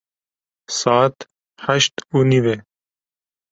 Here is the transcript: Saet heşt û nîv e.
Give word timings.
Saet 0.79 1.17
heşt 1.65 1.95
û 2.17 2.19
nîv 2.29 2.45
e. 2.53 2.57